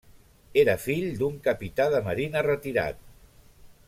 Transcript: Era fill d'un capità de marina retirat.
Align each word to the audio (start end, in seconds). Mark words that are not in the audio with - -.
Era 0.61 0.73
fill 0.85 1.03
d'un 1.19 1.37
capità 1.49 1.87
de 1.97 2.01
marina 2.09 2.43
retirat. 2.51 2.99